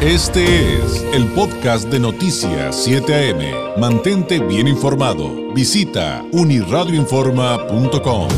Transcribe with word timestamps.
Este 0.00 0.44
es 0.76 1.02
el 1.12 1.26
podcast 1.34 1.90
de 1.90 1.98
Noticias 1.98 2.84
7 2.84 3.32
AM. 3.32 3.80
Mantente 3.80 4.38
bien 4.38 4.68
informado. 4.68 5.52
Visita 5.52 6.22
uniradioinforma.com. 6.30 8.28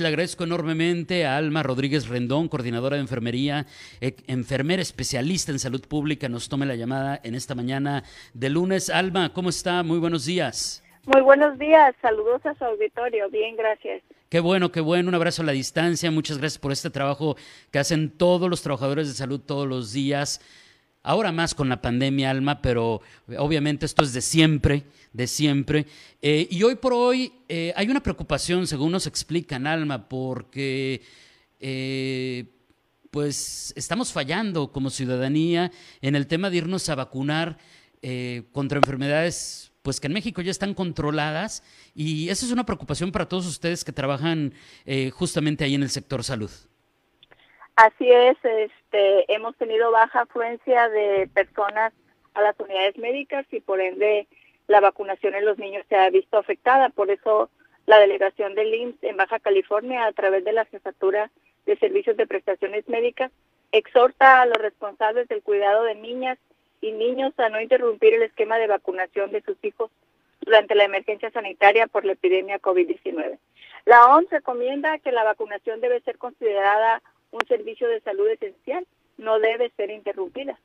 Le 0.00 0.08
agradezco 0.08 0.42
enormemente 0.42 1.24
a 1.24 1.36
Alma 1.36 1.62
Rodríguez 1.62 2.08
Rendón, 2.08 2.48
coordinadora 2.48 2.96
de 2.96 3.02
enfermería, 3.02 3.66
eh, 4.00 4.16
enfermera 4.26 4.82
especialista 4.82 5.52
en 5.52 5.60
salud 5.60 5.86
pública. 5.86 6.28
Nos 6.28 6.48
tome 6.48 6.66
la 6.66 6.74
llamada 6.74 7.20
en 7.22 7.36
esta 7.36 7.54
mañana 7.54 8.02
de 8.34 8.50
lunes. 8.50 8.90
Alma, 8.90 9.32
¿cómo 9.32 9.50
está? 9.50 9.84
Muy 9.84 10.00
buenos 10.00 10.26
días. 10.26 10.82
Muy 11.06 11.22
buenos 11.22 11.56
días, 11.60 11.94
saludos 12.02 12.44
a 12.44 12.56
su 12.56 12.64
auditorio. 12.64 13.30
Bien, 13.30 13.54
gracias. 13.54 14.02
Qué 14.30 14.38
bueno, 14.38 14.70
qué 14.70 14.80
bueno. 14.80 15.08
Un 15.08 15.16
abrazo 15.16 15.42
a 15.42 15.44
la 15.44 15.50
distancia. 15.50 16.08
Muchas 16.12 16.38
gracias 16.38 16.60
por 16.60 16.70
este 16.70 16.88
trabajo 16.88 17.36
que 17.72 17.80
hacen 17.80 18.10
todos 18.10 18.48
los 18.48 18.62
trabajadores 18.62 19.08
de 19.08 19.14
salud 19.14 19.40
todos 19.40 19.66
los 19.66 19.92
días. 19.92 20.40
Ahora 21.02 21.32
más 21.32 21.52
con 21.52 21.68
la 21.68 21.82
pandemia, 21.82 22.30
Alma, 22.30 22.62
pero 22.62 23.02
obviamente 23.38 23.86
esto 23.86 24.04
es 24.04 24.12
de 24.12 24.20
siempre, 24.20 24.84
de 25.12 25.26
siempre. 25.26 25.84
Eh, 26.22 26.46
y 26.48 26.62
hoy 26.62 26.76
por 26.76 26.92
hoy 26.92 27.32
eh, 27.48 27.72
hay 27.74 27.88
una 27.88 28.04
preocupación, 28.04 28.68
según 28.68 28.92
nos 28.92 29.08
explican, 29.08 29.66
Alma, 29.66 30.08
porque 30.08 31.02
eh, 31.58 32.44
pues 33.10 33.72
estamos 33.74 34.12
fallando 34.12 34.70
como 34.70 34.90
ciudadanía 34.90 35.72
en 36.02 36.14
el 36.14 36.28
tema 36.28 36.50
de 36.50 36.58
irnos 36.58 36.88
a 36.88 36.94
vacunar 36.94 37.58
contra 38.52 38.78
enfermedades 38.78 39.70
pues 39.82 40.00
que 40.00 40.08
en 40.08 40.12
México 40.12 40.42
ya 40.42 40.50
están 40.50 40.74
controladas 40.74 41.62
y 41.94 42.28
eso 42.28 42.44
es 42.44 42.52
una 42.52 42.64
preocupación 42.64 43.12
para 43.12 43.28
todos 43.28 43.46
ustedes 43.46 43.84
que 43.84 43.92
trabajan 43.92 44.52
eh, 44.86 45.10
justamente 45.10 45.64
ahí 45.64 45.74
en 45.74 45.82
el 45.82 45.90
sector 45.90 46.22
salud. 46.22 46.50
Así 47.76 48.10
es, 48.10 48.36
este, 48.42 49.32
hemos 49.32 49.56
tenido 49.56 49.90
baja 49.90 50.22
afluencia 50.22 50.88
de 50.90 51.28
personas 51.32 51.92
a 52.34 52.42
las 52.42 52.58
unidades 52.60 52.98
médicas 52.98 53.46
y 53.50 53.60
por 53.60 53.80
ende 53.80 54.26
la 54.66 54.80
vacunación 54.80 55.34
en 55.34 55.46
los 55.46 55.58
niños 55.58 55.84
se 55.88 55.96
ha 55.96 56.10
visto 56.10 56.36
afectada. 56.36 56.90
Por 56.90 57.10
eso 57.10 57.48
la 57.86 57.98
delegación 57.98 58.54
del 58.54 58.74
IMSS 58.74 59.02
en 59.02 59.16
Baja 59.16 59.40
California, 59.40 60.04
a 60.06 60.12
través 60.12 60.44
de 60.44 60.52
la 60.52 60.66
Jefatura 60.66 61.30
de 61.64 61.76
Servicios 61.78 62.16
de 62.16 62.26
Prestaciones 62.26 62.86
Médicas, 62.88 63.32
exhorta 63.72 64.42
a 64.42 64.46
los 64.46 64.58
responsables 64.58 65.26
del 65.28 65.42
cuidado 65.42 65.84
de 65.84 65.94
niñas 65.94 66.38
y 66.80 66.92
niños 66.92 67.32
a 67.38 67.48
no 67.48 67.60
interrumpir 67.60 68.14
el 68.14 68.22
esquema 68.22 68.58
de 68.58 68.66
vacunación 68.66 69.30
de 69.30 69.42
sus 69.42 69.56
hijos 69.64 69.90
durante 70.40 70.74
la 70.74 70.84
emergencia 70.84 71.30
sanitaria 71.30 71.86
por 71.86 72.04
la 72.04 72.12
epidemia 72.12 72.60
COVID-19. 72.60 73.38
La 73.84 74.06
OMS 74.06 74.30
recomienda 74.30 74.98
que 74.98 75.12
la 75.12 75.24
vacunación 75.24 75.80
debe 75.80 76.00
ser 76.00 76.18
considerada 76.18 77.02
un 77.30 77.40
servicio 77.46 77.88
de 77.88 78.00
salud 78.00 78.28
esencial, 78.28 78.86
no 79.18 79.38
debe 79.38 79.70
ser 79.76 79.90
interrumpida. 79.90 80.58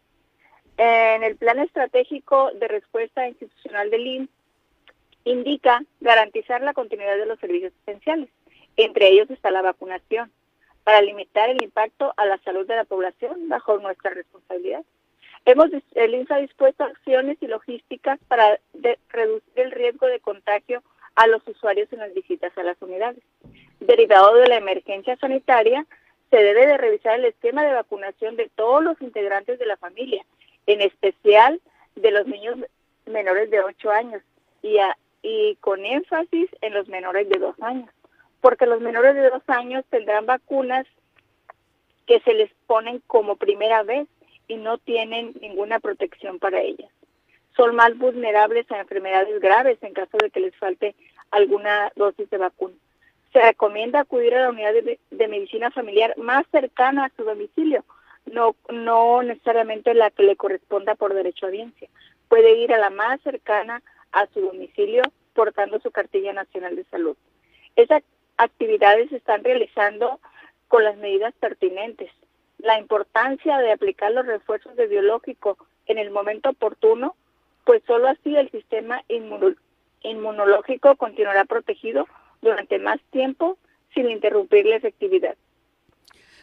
En 0.77 1.23
el 1.23 1.35
plan 1.35 1.59
estratégico 1.59 2.51
de 2.53 2.67
respuesta 2.67 3.27
institucional 3.27 3.89
del 3.89 4.07
INS 4.07 4.29
indica 5.23 5.83
garantizar 6.01 6.61
la 6.61 6.73
continuidad 6.73 7.17
de 7.17 7.25
los 7.25 7.39
servicios 7.39 7.73
esenciales. 7.85 8.29
Entre 8.77 9.07
ellos 9.07 9.29
está 9.29 9.51
la 9.51 9.61
vacunación, 9.61 10.31
para 10.85 11.01
limitar 11.01 11.49
el 11.49 11.63
impacto 11.63 12.13
a 12.15 12.25
la 12.25 12.37
salud 12.39 12.67
de 12.67 12.75
la 12.75 12.83
población 12.83 13.49
bajo 13.49 13.79
nuestra 13.79 14.11
responsabilidad. 14.11 14.83
Hemos, 15.45 15.69
el 15.93 16.15
INSA 16.15 16.35
ha 16.35 16.39
dispuesto 16.39 16.83
acciones 16.83 17.37
y 17.39 17.47
logísticas 17.47 18.19
para 18.27 18.59
reducir 19.09 19.51
el 19.55 19.71
riesgo 19.71 20.07
de 20.07 20.19
contagio 20.19 20.81
a 21.13 21.27
los 21.27 21.47
usuarios 21.47 21.91
en 21.93 21.99
las 21.99 22.13
visitas 22.13 22.57
a 22.57 22.63
las 22.63 22.81
unidades. 22.81 23.23
Derivado 23.79 24.35
de 24.35 24.47
la 24.47 24.57
emergencia 24.57 25.15
sanitaria, 25.17 25.85
se 26.31 26.37
debe 26.37 26.65
de 26.65 26.77
revisar 26.77 27.19
el 27.19 27.25
esquema 27.25 27.63
de 27.63 27.73
vacunación 27.73 28.35
de 28.35 28.49
todos 28.55 28.83
los 28.83 28.99
integrantes 29.01 29.59
de 29.59 29.67
la 29.67 29.77
familia, 29.77 30.25
en 30.65 30.81
especial 30.81 31.61
de 31.95 32.11
los 32.11 32.25
niños 32.25 32.57
menores 33.05 33.51
de 33.51 33.61
8 33.61 33.91
años 33.91 34.23
y, 34.63 34.77
y 35.21 35.55
con 35.57 35.85
énfasis 35.85 36.49
en 36.61 36.73
los 36.73 36.87
menores 36.87 37.29
de 37.29 37.37
2 37.37 37.61
años, 37.61 37.89
porque 38.41 38.65
los 38.65 38.81
menores 38.81 39.13
de 39.13 39.29
2 39.29 39.43
años 39.47 39.85
tendrán 39.91 40.25
vacunas 40.25 40.87
que 42.07 42.19
se 42.21 42.33
les 42.33 42.51
ponen 42.65 43.01
como 43.05 43.35
primera 43.35 43.83
vez 43.83 44.07
y 44.47 44.57
no 44.57 44.77
tienen 44.77 45.33
ninguna 45.41 45.79
protección 45.79 46.39
para 46.39 46.61
ellas. 46.61 46.91
Son 47.55 47.75
más 47.75 47.97
vulnerables 47.97 48.69
a 48.71 48.79
enfermedades 48.79 49.39
graves 49.39 49.77
en 49.81 49.93
caso 49.93 50.17
de 50.17 50.29
que 50.29 50.41
les 50.41 50.55
falte 50.55 50.95
alguna 51.31 51.91
dosis 51.95 52.29
de 52.29 52.37
vacuna. 52.37 52.75
Se 53.31 53.41
recomienda 53.41 54.01
acudir 54.01 54.35
a 54.35 54.43
la 54.43 54.49
unidad 54.49 54.73
de, 54.73 55.27
medicina 55.27 55.71
familiar 55.71 56.13
más 56.17 56.45
cercana 56.51 57.05
a 57.05 57.11
su 57.15 57.23
domicilio, 57.23 57.83
no, 58.25 58.55
no 58.69 59.23
necesariamente 59.23 59.93
la 59.93 60.09
que 60.11 60.23
le 60.23 60.35
corresponda 60.35 60.95
por 60.95 61.13
derecho 61.13 61.45
a 61.45 61.49
audiencia. 61.49 61.89
Puede 62.27 62.57
ir 62.57 62.73
a 62.73 62.77
la 62.77 62.89
más 62.89 63.21
cercana 63.21 63.81
a 64.11 64.25
su 64.27 64.41
domicilio 64.41 65.03
portando 65.33 65.79
su 65.79 65.91
cartilla 65.91 66.33
nacional 66.33 66.75
de 66.75 66.85
salud. 66.85 67.17
Esas 67.75 68.03
actividades 68.37 69.09
se 69.09 69.17
están 69.17 69.43
realizando 69.43 70.19
con 70.67 70.83
las 70.83 70.97
medidas 70.97 71.33
pertinentes 71.39 72.09
la 72.65 72.79
importancia 72.79 73.59
de 73.59 73.71
aplicar 73.71 74.11
los 74.11 74.25
refuerzos 74.25 74.75
de 74.75 74.87
biológico 74.87 75.57
en 75.85 75.99
el 75.99 76.09
momento 76.09 76.49
oportuno, 76.49 77.15
pues 77.63 77.83
solo 77.85 78.07
así 78.07 78.35
el 78.35 78.49
sistema 78.49 79.03
inmunológico 80.03 80.95
continuará 80.95 81.45
protegido 81.45 82.07
durante 82.41 82.79
más 82.79 82.99
tiempo 83.11 83.57
sin 83.93 84.09
interrumpir 84.09 84.65
la 84.65 84.77
efectividad. 84.77 85.35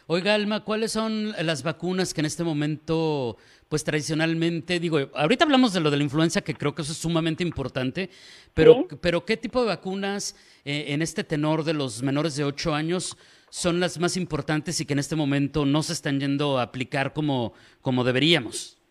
Oiga, 0.07 0.33
Alma, 0.33 0.63
¿cuáles 0.63 0.93
son 0.93 1.31
las 1.31 1.63
vacunas 1.63 2.13
que 2.13 2.21
en 2.21 2.25
este 2.25 2.43
momento, 2.43 3.37
pues 3.69 3.83
tradicionalmente, 3.83 4.79
digo, 4.79 4.99
ahorita 5.13 5.45
hablamos 5.45 5.73
de 5.73 5.79
lo 5.79 5.91
de 5.91 5.97
la 5.97 6.03
influenza, 6.03 6.41
que 6.41 6.55
creo 6.55 6.75
que 6.75 6.81
eso 6.81 6.91
es 6.91 6.97
sumamente 6.97 7.43
importante, 7.43 8.09
pero, 8.53 8.85
pero 9.01 9.25
¿qué 9.25 9.37
tipo 9.37 9.61
de 9.61 9.67
vacunas 9.67 10.35
eh, 10.65 10.85
en 10.89 11.01
este 11.01 11.23
tenor 11.23 11.63
de 11.63 11.73
los 11.73 12.01
menores 12.01 12.35
de 12.35 12.43
8 12.43 12.73
años 12.73 13.17
son 13.53 13.79
las 13.79 13.99
más 13.99 14.17
importantes 14.17 14.81
y 14.81 14.85
que 14.87 14.93
en 14.93 14.99
este 14.99 15.15
momento 15.15 15.63
no 15.63 15.83
se 15.83 15.93
están 15.93 16.19
yendo 16.19 16.57
a 16.57 16.63
aplicar 16.63 17.13
como, 17.13 17.53
como 17.81 18.03
deberíamos? 18.03 18.81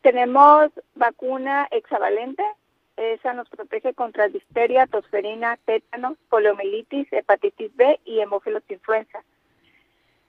Tenemos 0.00 0.70
vacuna 0.94 1.66
hexavalente, 1.72 2.44
esa 2.96 3.32
nos 3.32 3.48
protege 3.48 3.92
contra 3.92 4.28
difteria, 4.28 4.86
tosferina, 4.86 5.58
tétanos, 5.64 6.16
poliomielitis, 6.28 7.12
hepatitis 7.12 7.74
B 7.74 7.98
y 8.04 8.20
hemófilos 8.20 8.62
influenza. 8.68 9.24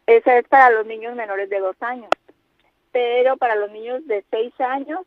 Esa 0.08 0.40
es 0.40 0.48
para 0.48 0.72
los 0.72 0.88
niños 0.88 1.16
menores 1.16 1.48
de 1.52 1.60
dos 1.60 1.76
años. 1.82 2.10
Pero 2.92 3.38
para 3.38 3.56
los 3.56 3.70
niños 3.70 4.06
de 4.08 4.26
seis 4.32 4.60
años 4.60 5.02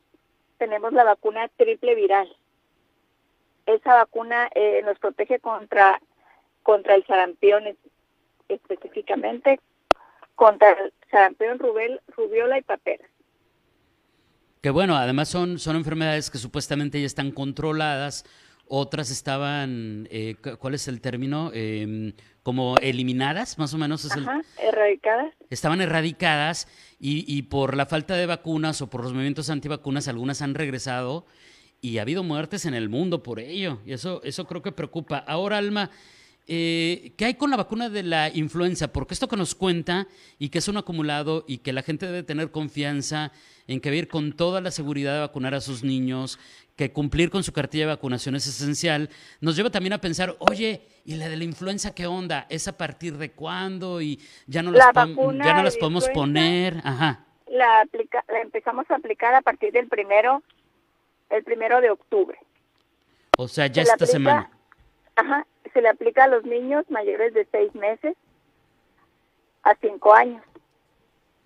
tenemos 0.59 0.93
la 0.93 1.03
vacuna 1.03 1.49
triple 1.57 1.97
viral. 1.97 2.29
Esa 3.67 3.97
vacuna 3.97 4.49
eh, 4.55 4.81
nos 4.85 4.97
protege 5.01 5.41
contra, 5.41 6.01
contra 6.63 6.95
el 6.95 7.05
sarampión, 7.05 7.65
específicamente 8.49 9.61
contra 10.35 10.71
el 10.73 10.93
sarampión, 11.11 11.59
rubel, 11.59 12.01
rubiola 12.17 12.59
y 12.59 12.63
papera. 12.63 13.05
Que 14.61 14.71
bueno, 14.71 14.97
además 14.97 15.29
son, 15.29 15.59
son 15.59 15.77
enfermedades 15.77 16.31
que 16.31 16.39
supuestamente 16.39 16.99
ya 17.01 17.07
están 17.07 17.31
controladas, 17.31 18.25
otras 18.67 19.11
estaban, 19.11 20.09
eh, 20.11 20.37
¿cuál 20.59 20.75
es 20.75 20.89
el 20.89 21.03
término? 21.03 21.51
Em, 21.53 22.15
como 22.43 22.77
eliminadas, 22.79 23.59
más 23.59 23.75
o 23.75 23.79
menos. 23.79 24.05
Es 24.07 24.17
Ajá, 24.17 24.41
erradicadas. 24.59 25.35
Estaban 25.51 25.83
erradicadas 25.83 26.67
y, 26.99 27.25
y, 27.29 27.43
por 27.43 27.77
la 27.77 27.85
falta 27.85 28.17
de 28.17 28.25
vacunas 28.25 28.81
o 28.81 28.89
por 28.89 29.03
los 29.03 29.13
movimientos 29.13 29.51
antivacunas, 29.51 30.09
algunas 30.09 30.41
han 30.41 30.55
regresado 30.55 31.27
y 31.83 31.99
ha 31.99 32.03
habido 32.03 32.23
muertes 32.23 32.65
en 32.65 32.73
el 32.73 32.89
mundo 32.89 33.23
por 33.23 33.41
ello. 33.41 33.81
Y 33.85 33.93
eso, 33.93 34.23
eso 34.25 34.47
creo 34.47 34.63
que 34.63 34.73
preocupa. 34.73 35.19
Ahora, 35.19 35.59
Alma, 35.59 35.91
eh, 36.47 37.13
¿qué 37.17 37.25
hay 37.25 37.35
con 37.35 37.51
la 37.51 37.57
vacuna 37.57 37.89
de 37.89 38.03
la 38.03 38.29
influenza? 38.29 38.93
Porque 38.93 39.15
esto 39.15 39.29
que 39.29 39.37
nos 39.37 39.55
cuenta 39.55 40.07
y 40.39 40.51
que 40.51 40.59
es 40.59 40.69
un 40.69 40.77
acumulado 40.77 41.45
y 41.49 41.59
que 41.59 41.73
la 41.73 41.83
gente 41.83 42.07
debe 42.07 42.23
tener 42.23 42.51
confianza 42.51 43.33
en 43.67 43.81
que 43.81 43.91
va 43.91 43.95
a 43.95 43.99
ir 43.99 44.09
con 44.09 44.33
toda 44.33 44.61
la 44.61 44.71
seguridad 44.71 45.15
de 45.15 45.21
vacunar 45.21 45.55
a 45.55 45.61
sus 45.61 45.83
niños, 45.85 46.39
que 46.77 46.93
cumplir 46.93 47.31
con 47.31 47.43
su 47.43 47.53
cartilla 47.53 47.85
de 47.85 47.93
vacunación 47.93 48.35
es 48.35 48.47
esencial, 48.47 49.09
nos 49.41 49.57
lleva 49.57 49.71
también 49.71 49.95
a 49.95 49.99
pensar, 49.99 50.37
oye, 50.39 50.83
¿y 51.05 51.15
la 51.15 51.29
de 51.29 51.37
la 51.37 51.45
influenza 51.45 51.95
qué 51.95 52.07
onda? 52.07 52.47
¿Es 52.51 52.69
a 52.69 52.77
partir 52.77 53.17
de 53.17 53.31
cuándo? 53.31 54.03
Y 54.03 54.21
ya 54.47 54.63
no 54.63 54.71
las, 54.71 54.93
ya 54.95 55.55
no 55.55 55.63
las 55.63 55.77
podemos 55.79 56.09
poner. 56.11 56.81
Ajá. 56.85 57.25
La, 57.47 57.87
la 58.29 58.41
empezamos 58.41 58.91
a 58.91 58.97
aplicar 58.97 59.35
a 59.35 59.41
partir 59.41 59.73
del 59.73 59.89
primero, 59.89 60.43
el 61.31 61.43
primero 61.45 61.81
de 61.81 61.91
octubre. 61.91 62.39
O 63.39 63.49
sea, 63.49 63.67
ya 63.67 63.83
esta 63.83 64.07
semana. 64.07 64.51
Ajá, 65.17 65.47
se 65.75 65.83
le 65.83 65.89
aplica 65.89 66.25
a 66.25 66.29
los 66.29 66.45
niños 66.45 66.89
mayores 66.89 67.35
de 67.35 67.47
6 67.51 67.75
meses 67.75 68.17
a 69.65 69.75
5 69.75 70.15
años 70.15 70.43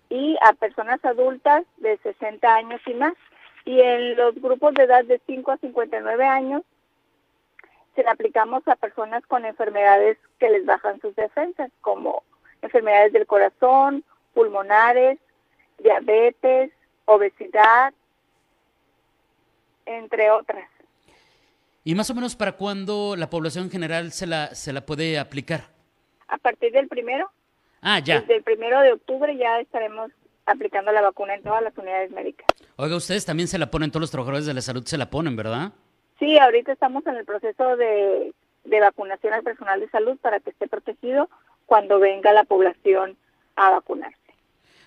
y 0.09 0.37
a 0.41 0.53
personas 0.53 1.03
adultas 1.03 1.65
de 1.77 1.97
60 1.97 2.55
años 2.55 2.79
y 2.85 2.93
más. 2.93 3.13
Y 3.65 3.81
en 3.81 4.15
los 4.15 4.35
grupos 4.35 4.73
de 4.75 4.83
edad 4.83 5.03
de 5.03 5.19
5 5.25 5.51
a 5.51 5.57
59 5.57 6.25
años 6.25 6.63
se 7.95 8.03
le 8.03 8.09
aplicamos 8.09 8.65
a 8.67 8.75
personas 8.75 9.25
con 9.25 9.45
enfermedades 9.45 10.17
que 10.39 10.49
les 10.49 10.65
bajan 10.65 11.01
sus 11.01 11.15
defensas, 11.15 11.71
como 11.81 12.23
enfermedades 12.61 13.13
del 13.13 13.25
corazón, 13.25 14.03
pulmonares, 14.33 15.19
diabetes, 15.79 16.71
obesidad, 17.05 17.93
entre 19.85 20.31
otras. 20.31 20.69
¿Y 21.83 21.95
más 21.95 22.09
o 22.09 22.15
menos 22.15 22.35
para 22.35 22.53
cuándo 22.53 23.15
la 23.15 23.29
población 23.29 23.69
general 23.69 24.11
se 24.11 24.27
la, 24.27 24.53
se 24.53 24.73
la 24.73 24.85
puede 24.85 25.17
aplicar? 25.17 25.69
A 26.27 26.37
partir 26.37 26.71
del 26.71 26.87
primero. 26.87 27.31
Ah, 27.81 27.99
ya. 27.99 28.19
Desde 28.21 28.37
el 28.37 28.43
primero 28.43 28.81
de 28.81 28.93
octubre 28.93 29.35
ya 29.37 29.59
estaremos 29.59 30.11
aplicando 30.45 30.91
la 30.91 31.01
vacuna 31.01 31.35
en 31.35 31.43
todas 31.43 31.63
las 31.63 31.77
unidades 31.77 32.11
médicas. 32.11 32.47
Oiga, 32.75 32.95
ustedes 32.95 33.25
también 33.25 33.47
se 33.47 33.57
la 33.57 33.71
ponen, 33.71 33.91
todos 33.91 34.01
los 34.01 34.11
trabajadores 34.11 34.45
de 34.45 34.53
la 34.53 34.61
salud 34.61 34.83
se 34.85 34.97
la 34.97 35.09
ponen, 35.09 35.35
¿verdad? 35.35 35.71
Sí, 36.19 36.37
ahorita 36.37 36.73
estamos 36.73 37.05
en 37.07 37.15
el 37.15 37.25
proceso 37.25 37.77
de, 37.77 38.33
de 38.65 38.79
vacunación 38.79 39.33
al 39.33 39.43
personal 39.43 39.79
de 39.79 39.89
salud 39.89 40.17
para 40.19 40.39
que 40.39 40.49
esté 40.49 40.67
protegido 40.67 41.29
cuando 41.65 41.99
venga 41.99 42.33
la 42.33 42.43
población 42.43 43.15
a 43.55 43.69
vacunarse. 43.69 44.18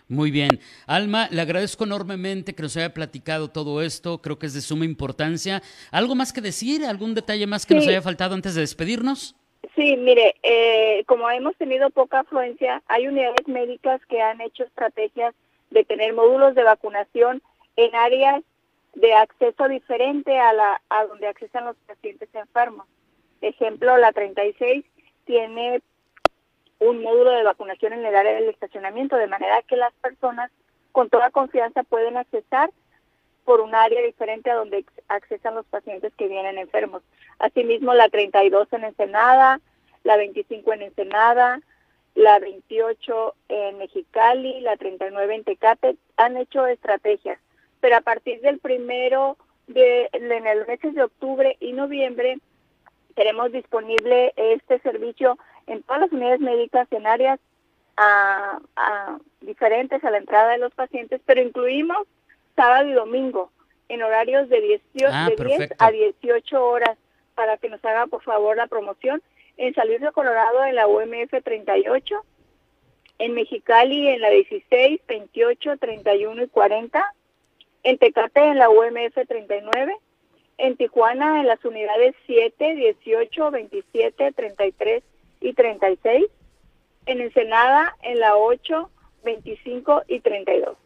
Muy 0.08 0.30
bien. 0.30 0.60
Alma, 0.86 1.28
le 1.30 1.40
agradezco 1.40 1.84
enormemente 1.84 2.54
que 2.54 2.62
nos 2.62 2.76
haya 2.76 2.92
platicado 2.92 3.50
todo 3.50 3.82
esto. 3.82 4.20
Creo 4.20 4.38
que 4.38 4.46
es 4.46 4.54
de 4.54 4.60
suma 4.60 4.84
importancia. 4.84 5.62
¿Algo 5.90 6.14
más 6.14 6.32
que 6.32 6.40
decir? 6.40 6.84
¿Algún 6.84 7.14
detalle 7.14 7.46
más 7.46 7.64
que 7.64 7.74
nos 7.74 7.86
haya 7.86 8.02
faltado 8.02 8.34
antes 8.34 8.54
de 8.54 8.60
despedirnos? 8.60 9.34
Sí, 9.74 9.96
mire, 9.96 10.34
eh, 10.42 11.04
como 11.06 11.30
hemos 11.30 11.56
tenido 11.56 11.88
poca 11.90 12.20
afluencia, 12.20 12.82
hay 12.88 13.06
unidades 13.06 13.46
médicas 13.46 14.00
que 14.06 14.20
han 14.20 14.40
hecho 14.40 14.64
estrategias 14.64 15.34
de 15.70 15.84
tener 15.84 16.12
módulos 16.12 16.54
de 16.54 16.64
vacunación 16.64 17.42
en 17.76 17.94
áreas 17.94 18.42
de 18.94 19.14
acceso 19.14 19.68
diferente 19.68 20.38
a, 20.38 20.52
la, 20.52 20.82
a 20.90 21.06
donde 21.06 21.26
accesan 21.26 21.64
los 21.64 21.76
pacientes 21.86 22.28
enfermos. 22.34 22.86
Ejemplo, 23.40 23.96
la 23.96 24.12
36 24.12 24.84
tiene 25.24 25.80
un 26.82 27.00
módulo 27.00 27.30
de 27.30 27.44
vacunación 27.44 27.92
en 27.92 28.04
el 28.04 28.14
área 28.14 28.34
del 28.34 28.48
estacionamiento, 28.48 29.16
de 29.16 29.28
manera 29.28 29.62
que 29.62 29.76
las 29.76 29.92
personas 29.94 30.50
con 30.90 31.08
toda 31.08 31.30
confianza 31.30 31.84
pueden 31.84 32.16
accesar 32.16 32.70
por 33.44 33.60
un 33.60 33.74
área 33.74 34.02
diferente 34.02 34.50
a 34.50 34.56
donde 34.56 34.84
accesan 35.08 35.54
los 35.54 35.66
pacientes 35.66 36.12
que 36.16 36.28
vienen 36.28 36.58
enfermos. 36.58 37.02
Asimismo, 37.38 37.94
la 37.94 38.08
32 38.08 38.72
en 38.72 38.84
Ensenada, 38.84 39.60
la 40.02 40.16
25 40.16 40.72
en 40.72 40.82
Ensenada, 40.82 41.60
la 42.14 42.38
28 42.38 43.34
en 43.48 43.78
Mexicali, 43.78 44.60
la 44.60 44.76
39 44.76 45.34
en 45.34 45.44
Tecate, 45.44 45.96
han 46.16 46.36
hecho 46.36 46.66
estrategias. 46.66 47.38
Pero 47.80 47.96
a 47.96 48.00
partir 48.00 48.40
del 48.40 48.58
primero 48.58 49.36
de, 49.66 50.08
en 50.12 50.46
el 50.46 50.66
meses 50.66 50.94
de 50.94 51.04
octubre 51.04 51.56
y 51.60 51.72
noviembre, 51.72 52.38
tenemos 53.14 53.52
disponible 53.52 54.32
este 54.36 54.78
servicio 54.80 55.38
en 55.66 55.82
todas 55.82 56.02
las 56.02 56.12
unidades 56.12 56.40
médicas 56.40 56.86
en 56.90 57.06
áreas 57.06 57.40
a, 57.96 59.18
diferentes 59.40 60.02
a 60.02 60.10
la 60.10 60.18
entrada 60.18 60.52
de 60.52 60.58
los 60.58 60.72
pacientes, 60.74 61.20
pero 61.24 61.42
incluimos 61.42 62.06
sábado 62.56 62.88
y 62.88 62.92
domingo 62.92 63.50
en 63.88 64.02
horarios 64.02 64.48
de, 64.48 64.60
18, 64.60 65.06
ah, 65.12 65.28
de 65.28 65.44
10 65.44 65.70
a 65.78 65.90
18 65.90 66.64
horas 66.64 66.96
para 67.34 67.56
que 67.58 67.68
nos 67.68 67.84
haga 67.84 68.06
por 68.06 68.22
favor 68.22 68.56
la 68.56 68.66
promoción 68.66 69.22
en 69.56 69.74
San 69.74 69.88
Luis 69.88 70.00
de 70.00 70.12
Colorado 70.12 70.64
en 70.64 70.74
la 70.74 70.86
UMF 70.86 71.32
38, 71.44 72.24
en 73.18 73.34
Mexicali 73.34 74.08
en 74.08 74.20
la 74.20 74.30
16, 74.30 75.00
28, 75.06 75.76
31 75.76 76.42
y 76.42 76.48
40, 76.48 77.14
en 77.84 77.98
Tecate 77.98 78.40
en 78.40 78.58
la 78.58 78.70
UMF 78.70 79.14
39, 79.28 79.96
en 80.58 80.76
Tijuana 80.76 81.40
en 81.40 81.46
las 81.46 81.64
unidades 81.64 82.14
7, 82.26 82.74
18, 82.74 83.50
27, 83.50 84.32
33 84.32 85.02
y 85.42 85.52
36, 85.52 86.26
en 87.06 87.20
Ensenada 87.20 87.96
en 88.02 88.20
la 88.20 88.36
8, 88.36 88.90
25 89.24 90.02
y 90.08 90.20
32. 90.20 90.76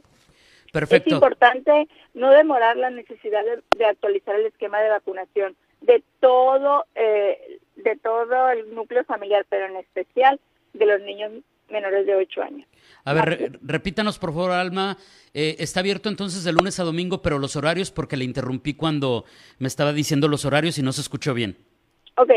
Perfecto. 0.73 1.09
Es 1.09 1.15
importante 1.15 1.89
no 2.15 2.31
demorar 2.31 2.77
la 2.77 2.91
necesidad 2.91 3.43
de, 3.77 3.85
actualizar 3.85 4.35
el 4.35 4.47
esquema 4.47 4.81
de 4.81 4.91
vacunación 4.91 5.57
de 5.81 6.03
todo, 6.21 6.85
eh, 6.95 7.59
de 7.77 7.97
todo 7.97 8.51
el 8.51 8.75
núcleo 8.75 9.05
familiar, 9.05 9.47
pero 9.49 9.67
en 9.67 9.77
especial 9.77 10.41
de 10.75 10.87
los 10.87 11.01
niños 11.03 11.33
menores 11.71 12.07
de 12.07 12.15
8 12.15 12.43
años. 12.43 12.69
A 13.05 13.13
ver, 13.13 13.59
repítanos 13.63 14.19
por 14.19 14.31
favor, 14.31 14.53
Alma. 14.53 14.99
Eh, 15.35 15.57
está 15.59 15.81
abierto 15.81 16.09
entonces 16.09 16.45
de 16.45 16.53
lunes 16.53 16.79
a 16.81 16.85
domingo, 16.85 17.23
pero 17.23 17.39
los 17.39 17.57
horarios, 17.57 17.91
porque 17.91 18.17
le 18.17 18.25
interrumpí 18.25 18.75
cuando 18.75 19.25
me 19.59 19.69
estaba 19.69 19.93
diciendo 19.93 20.29
los 20.29 20.45
horarios 20.45 20.79
y 20.79 20.83
no 20.83 20.93
se 20.93 21.01
escuchó 21.01 21.35
bien. 21.35 21.57
Ok, 22.17 22.31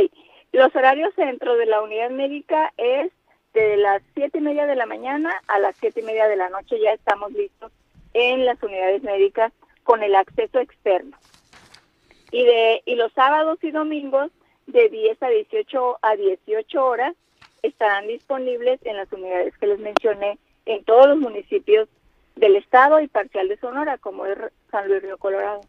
los 0.51 0.75
horarios 0.75 1.15
dentro 1.15 1.55
de 1.55 1.65
la 1.65 1.81
unidad 1.81 2.09
médica 2.09 2.73
es 2.77 3.11
de 3.53 3.77
las 3.77 4.01
siete 4.13 4.39
y 4.39 4.41
media 4.41 4.65
de 4.65 4.75
la 4.75 4.85
mañana 4.85 5.33
a 5.47 5.59
las 5.59 5.75
siete 5.77 6.01
y 6.01 6.03
media 6.03 6.27
de 6.27 6.37
la 6.37 6.49
noche. 6.49 6.79
Ya 6.79 6.93
estamos 6.93 7.31
listos 7.31 7.71
en 8.13 8.45
las 8.45 8.61
unidades 8.61 9.03
médicas 9.03 9.51
con 9.83 10.03
el 10.03 10.15
acceso 10.15 10.59
externo. 10.59 11.17
Y, 12.31 12.43
de, 12.45 12.83
y 12.85 12.95
los 12.95 13.11
sábados 13.13 13.57
y 13.63 13.71
domingos 13.71 14.31
de 14.67 14.89
10 14.89 15.23
a 15.23 15.29
18 15.29 15.99
a 16.01 16.15
18 16.15 16.85
horas 16.85 17.15
estarán 17.63 18.07
disponibles 18.07 18.79
en 18.85 18.97
las 18.97 19.11
unidades 19.11 19.57
que 19.57 19.67
les 19.67 19.79
mencioné 19.79 20.37
en 20.65 20.83
todos 20.83 21.07
los 21.07 21.17
municipios 21.17 21.89
del 22.35 22.55
estado 22.55 23.01
y 23.01 23.07
parcial 23.07 23.47
de 23.47 23.57
Sonora, 23.57 23.97
como 23.97 24.25
es 24.25 24.37
San 24.71 24.87
Luis 24.87 25.01
Río 25.01 25.17
Colorado. 25.17 25.61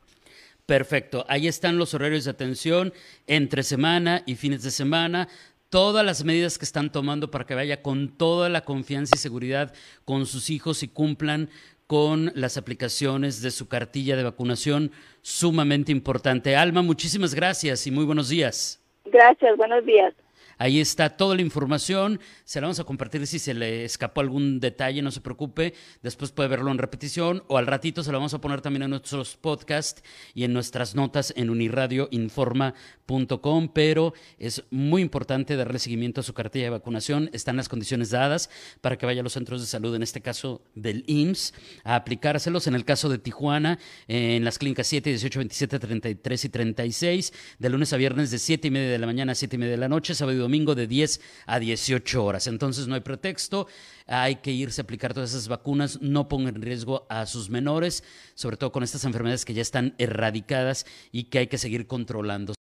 Perfecto, 0.71 1.25
ahí 1.27 1.49
están 1.49 1.79
los 1.79 1.95
horarios 1.95 2.27
de 2.27 2.31
atención 2.31 2.93
entre 3.27 3.65
semana 3.65 4.23
y 4.25 4.37
fines 4.37 4.63
de 4.63 4.71
semana 4.71 5.27
todas 5.69 6.07
las 6.07 6.23
medidas 6.25 6.59
que 6.59 6.65
están 6.65 6.93
tomando 6.93 7.29
para 7.29 7.45
que 7.45 7.57
vaya 7.57 7.83
con 7.83 8.17
toda 8.17 8.49
la 8.49 8.61
confianza 8.61 9.17
y 9.17 9.19
seguridad 9.19 9.75
con 10.05 10.27
sus 10.27 10.49
hijos 10.49 10.85
y 10.85 10.89
cumplan 10.89 11.51
con 11.89 12.31
las 12.37 12.57
aplicaciones 12.57 13.43
de 13.43 13.51
su 13.51 13.67
cartilla 13.67 14.15
de 14.15 14.23
vacunación 14.23 14.93
sumamente 15.23 15.91
importante. 15.91 16.55
Alma, 16.55 16.83
muchísimas 16.83 17.35
gracias 17.35 17.89
y 17.89 17.91
muy 17.91 18.05
buenos 18.05 18.29
días. 18.29 18.81
Gracias, 19.07 19.57
buenos 19.57 19.85
días. 19.85 20.15
Ahí 20.61 20.79
está 20.79 21.17
toda 21.17 21.35
la 21.37 21.41
información. 21.41 22.21
Se 22.45 22.61
la 22.61 22.67
vamos 22.67 22.81
a 22.81 22.85
compartir 22.85 23.27
si 23.27 23.39
se 23.39 23.55
le 23.55 23.87
escapó 23.87 24.21
algún 24.21 24.61
detalle, 24.61 25.01
no 25.01 25.11
se 25.11 25.23
preocupe. 25.23 25.73
Después 26.03 26.33
puede 26.33 26.51
verlo 26.51 26.71
en 26.71 26.77
repetición 26.77 27.43
o 27.49 27.57
al 27.57 27.67
ratito 27.67 28.03
se 28.03 28.13
lo 28.13 28.19
vamos 28.19 28.35
a 28.35 28.43
poner 28.43 28.61
también 28.61 28.83
en 28.83 28.91
nuestros 28.91 29.39
podcasts 29.39 30.03
y 30.35 30.45
en 30.45 30.53
nuestras 30.53 30.95
notas 30.95 31.33
en 31.35 31.49
unirradioinforma.com. 31.49 33.71
Pero 33.73 34.13
es 34.37 34.63
muy 34.71 35.01
importante 35.01 35.57
darle 35.57 35.79
seguimiento 35.79 36.21
a 36.21 36.25
su 36.25 36.35
cartilla 36.35 36.67
de 36.67 36.71
vacunación. 36.73 37.31
Están 37.33 37.57
las 37.57 37.71
condiciones 37.71 38.11
dadas 38.11 38.51
para 38.83 38.99
que 38.99 39.07
vaya 39.07 39.23
a 39.23 39.25
los 39.25 39.33
centros 39.33 39.63
de 39.63 39.67
salud, 39.67 39.95
en 39.95 40.03
este 40.03 40.21
caso 40.21 40.61
del 40.75 41.05
IMSS, 41.07 41.55
a 41.85 41.95
aplicárselos. 41.95 42.67
En 42.67 42.75
el 42.75 42.85
caso 42.85 43.09
de 43.09 43.17
Tijuana, 43.17 43.79
en 44.09 44.45
las 44.45 44.59
clínicas 44.59 44.89
7, 44.89 45.09
18, 45.09 45.39
27, 45.39 45.79
33 45.79 46.45
y 46.45 46.49
36, 46.51 47.33
de 47.59 47.71
lunes 47.71 47.95
a 47.95 47.97
viernes 47.97 48.31
de 48.31 48.39
7 48.39 48.69
y 48.69 48.71
media 48.71 48.91
de 48.91 48.99
la 48.99 49.07
mañana 49.07 49.33
a 49.33 49.35
7 49.35 49.57
y 49.57 49.59
media 49.59 49.73
de 49.73 49.79
la 49.79 49.89
noche, 49.89 50.15
sábado 50.15 50.37
y 50.37 50.50
domingo 50.51 50.75
de 50.75 50.89
10 50.89 51.21
a 51.47 51.61
18 51.61 52.25
horas. 52.25 52.49
Entonces 52.49 52.89
no 52.89 52.97
hay 52.97 53.01
pretexto, 53.01 53.69
hay 54.07 54.37
que 54.37 54.51
irse 54.51 54.81
a 54.81 54.85
aplicar 54.85 55.13
todas 55.15 55.31
esas 55.31 55.47
vacunas, 55.47 56.01
no 56.03 56.29
pongan 56.29 56.57
en 56.57 56.63
riesgo 56.63 57.07
a 57.09 57.27
sus 57.27 57.51
menores, 57.51 58.03
sobre 58.35 58.57
todo 58.57 58.73
con 58.73 58.83
estas 58.83 59.05
enfermedades 59.05 59.45
que 59.45 59.55
ya 59.55 59.63
están 59.63 59.95
erradicadas 59.99 60.87
y 61.13 61.25
que 61.25 61.39
hay 61.39 61.47
que 61.47 61.59
seguir 61.59 61.87
controlando. 61.87 62.55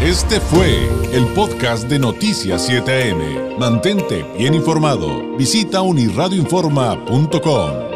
Este 0.00 0.40
fue 0.40 0.88
el 1.12 1.26
podcast 1.34 1.88
de 1.88 1.98
Noticias 1.98 2.70
7am. 2.70 3.58
Mantente 3.58 4.24
bien 4.38 4.54
informado. 4.54 5.36
Visita 5.36 5.82
unirradioinforma.com. 5.82 7.87